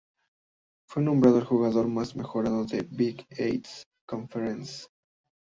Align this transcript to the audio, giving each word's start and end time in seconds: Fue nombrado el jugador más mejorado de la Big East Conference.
Fue 0.89 1.03
nombrado 1.03 1.37
el 1.37 1.45
jugador 1.45 1.87
más 1.87 2.15
mejorado 2.15 2.65
de 2.65 2.81
la 2.81 2.87
Big 2.89 3.23
East 3.37 3.83
Conference. 4.07 4.87